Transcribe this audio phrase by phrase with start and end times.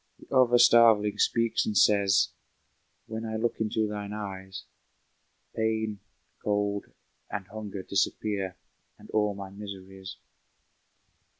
[0.19, 2.29] The other starveling speaks and says,
[3.05, 4.63] "When I look into thine eyes
[5.55, 5.99] Pain,
[6.43, 6.85] cold
[7.29, 8.55] and hunger disappear,
[8.97, 10.17] And all my miseries."